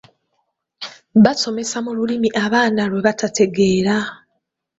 [1.23, 3.95] Basomesa mu Lulimi abaana lwe batategeera